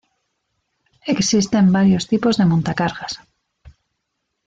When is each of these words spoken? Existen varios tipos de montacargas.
Existen 1.13 1.71
varios 1.71 2.07
tipos 2.07 2.35
de 2.37 2.47
montacargas. 2.51 3.13